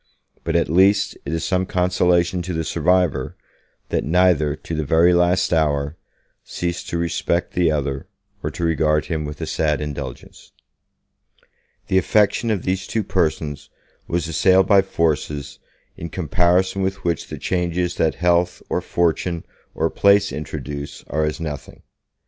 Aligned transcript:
But, 0.43 0.55
at 0.55 0.67
least, 0.67 1.15
it 1.25 1.31
is 1.31 1.45
some 1.45 1.67
consolation 1.67 2.41
to 2.41 2.53
the 2.55 2.63
survivor, 2.63 3.35
that 3.89 4.03
neither, 4.03 4.55
to 4.55 4.73
the 4.73 4.83
very 4.83 5.13
last 5.13 5.53
hour, 5.53 5.95
ceased 6.43 6.89
to 6.89 6.97
respect 6.97 7.53
the 7.53 7.69
other, 7.69 8.07
or 8.41 8.49
to 8.49 8.63
regard 8.63 9.05
him 9.05 9.25
with 9.25 9.39
a 9.41 9.45
sad 9.45 9.79
indulgence. 9.79 10.53
The 11.85 11.99
affection 11.99 12.49
of 12.49 12.63
these 12.63 12.87
two 12.87 13.03
persons 13.03 13.69
was 14.07 14.27
assailed 14.27 14.65
by 14.65 14.81
forces 14.81 15.59
in 15.97 16.09
comparison 16.09 16.81
with 16.81 17.03
which 17.03 17.27
the 17.27 17.37
changes 17.37 17.93
that 17.97 18.15
health 18.15 18.63
or 18.69 18.81
fortune 18.81 19.45
or 19.75 19.91
place 19.91 20.31
introduce 20.31 21.03
are 21.09 21.25
as 21.25 21.39
nothing. 21.39 21.83